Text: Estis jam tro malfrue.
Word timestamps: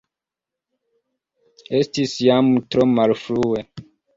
Estis 1.81 2.17
jam 2.29 2.53
tro 2.71 2.89
malfrue. 2.99 3.67